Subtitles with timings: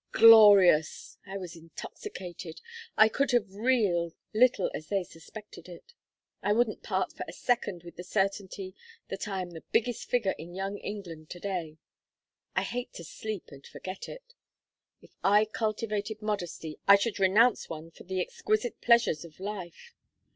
[0.13, 1.19] Glorious!
[1.27, 2.59] I was intoxicated
[2.97, 5.93] I could have reeled, little as they suspected it.
[6.41, 8.73] I wouldn't part for a second with the certainty
[9.09, 11.77] that I am the biggest figure in young England to day.
[12.55, 14.33] I hate to sleep and forget it.
[15.03, 19.93] If I cultivated modesty I should renounce one of the exquisite pleasures of life.